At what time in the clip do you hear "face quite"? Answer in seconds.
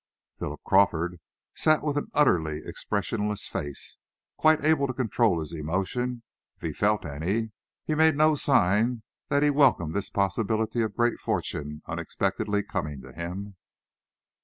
3.47-4.65